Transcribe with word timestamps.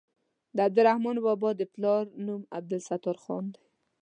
د 0.55 0.57
عبدالرحمان 0.67 1.17
بابا 1.25 1.49
د 1.55 1.61
پلار 1.73 2.03
نوم 2.25 2.41
عبدالستار 2.59 3.17
خان 3.23 3.45
دی. 3.53 3.63